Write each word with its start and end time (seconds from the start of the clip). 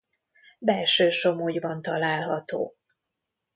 Belső 0.59 1.09
Somogyban 1.09 1.81
található. 1.81 2.75